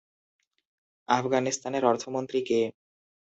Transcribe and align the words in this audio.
আফগানিস্তানের 1.09 1.83
অর্থমন্ত্রী 1.85 2.39
কে? 2.41 2.59